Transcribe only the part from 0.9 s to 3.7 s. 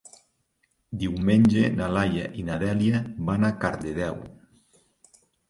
Diumenge na Laia i na Dèlia van a